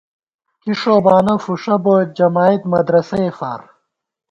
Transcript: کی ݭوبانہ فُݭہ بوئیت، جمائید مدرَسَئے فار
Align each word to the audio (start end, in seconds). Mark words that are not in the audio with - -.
کی 0.61 0.71
ݭوبانہ 0.79 1.33
فُݭہ 1.43 1.75
بوئیت، 1.83 2.09
جمائید 2.17 2.61
مدرَسَئے 2.71 3.29
فار 3.37 3.61